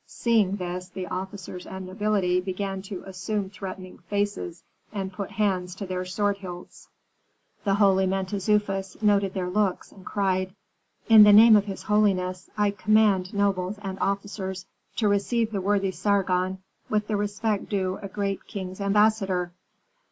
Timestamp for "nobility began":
1.85-2.81